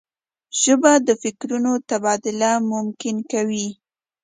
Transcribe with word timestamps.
ژبه 0.61 0.93
د 1.07 1.09
فکرونو 1.21 1.71
تبادله 1.89 2.51
ممکن 2.71 3.15
کوي 3.31 3.67